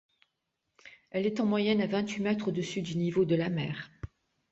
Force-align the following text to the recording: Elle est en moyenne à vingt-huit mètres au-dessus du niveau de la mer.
Elle 1.11 1.27
est 1.27 1.39
en 1.41 1.45
moyenne 1.45 1.79
à 1.79 1.85
vingt-huit 1.85 2.23
mètres 2.23 2.47
au-dessus 2.47 2.81
du 2.81 2.97
niveau 2.97 3.23
de 3.23 3.35
la 3.35 3.49
mer. 3.51 3.91